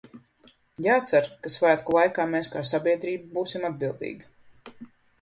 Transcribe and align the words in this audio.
Jācer, 0.85 1.27
ka 1.43 1.51
svētku 1.57 1.97
laikā 1.99 2.27
mēs 2.33 2.51
kā 2.57 2.65
sabiedrība 2.73 3.31
būsim 3.39 3.71
atbildīga. 3.73 4.87